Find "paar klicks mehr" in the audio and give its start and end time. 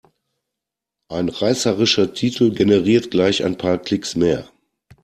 3.59-4.49